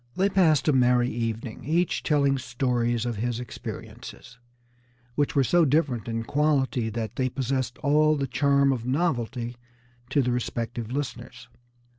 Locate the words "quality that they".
6.23-7.29